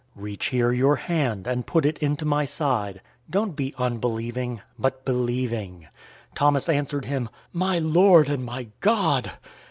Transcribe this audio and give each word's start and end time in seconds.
Reach 0.15 0.47
here 0.47 0.71
your 0.71 0.95
hand, 0.95 1.45
and 1.45 1.67
put 1.67 1.85
it 1.85 1.99
into 1.99 2.25
my 2.25 2.43
side. 2.43 3.01
Don't 3.29 3.55
be 3.55 3.75
unbelieving, 3.77 4.59
but 4.79 5.05
believing." 5.05 5.81
020:028 6.31 6.33
Thomas 6.33 6.69
answered 6.69 7.05
him, 7.05 7.29
"My 7.53 7.77
Lord 7.77 8.27
and 8.27 8.43
my 8.43 8.69
God!" 8.79 9.33